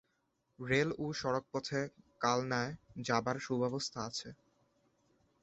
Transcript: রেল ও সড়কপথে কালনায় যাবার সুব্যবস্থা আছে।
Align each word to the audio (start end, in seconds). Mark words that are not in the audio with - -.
রেল 0.59 0.89
ও 0.99 1.05
সড়কপথে 1.13 1.81
কালনায় 2.21 2.73
যাবার 3.01 3.37
সুব্যবস্থা 3.39 3.99
আছে। 4.09 4.29